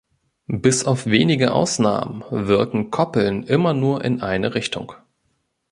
[0.47, 4.93] Bis auf wenige Ausnahmen wirken Koppeln immer nur in eine Richtung.